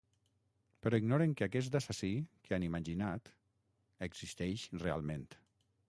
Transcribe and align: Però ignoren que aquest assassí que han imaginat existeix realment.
Però 0.85 0.99
ignoren 1.01 1.35
que 1.41 1.45
aquest 1.47 1.77
assassí 1.81 2.11
que 2.47 2.57
han 2.59 2.67
imaginat 2.69 3.31
existeix 4.09 4.69
realment. 4.87 5.29